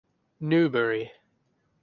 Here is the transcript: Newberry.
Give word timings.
Newberry. 0.39 1.11